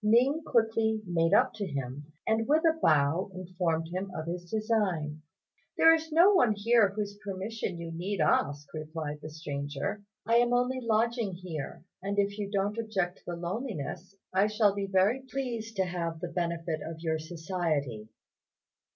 [0.03, 5.21] Ning quickly made up to him, and with a bow informed him of his design.
[5.77, 10.53] "There is no one here whose permission you need ask," replied the stranger; "I am
[10.53, 15.21] only lodging here, and if you don't object to the loneliness, I shall be very
[15.29, 18.07] pleased to have the benefit of your society."